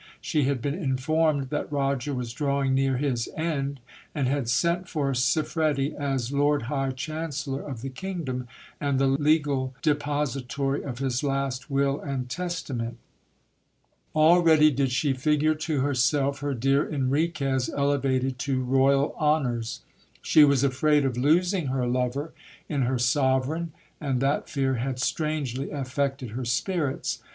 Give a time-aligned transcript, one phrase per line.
[0.19, 3.79] She had been informed that Roger was drawing near his end,
[4.15, 8.47] and had sent for Siffredi as lord high chancellor of the kingdom,
[8.79, 12.97] and the legal depository of his last will and testament.
[14.15, 19.81] Already did she figure to herself her dear Enriquez elevated to royal honours.
[20.23, 22.33] She was afraid of losing her lover
[22.67, 27.21] in her sovereign, and that fear had strangely affected her spirits.